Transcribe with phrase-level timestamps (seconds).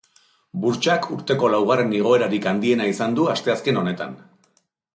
[0.61, 4.17] Burtsak urteko laugarren igoerarik handiena izan du asteazken honetan.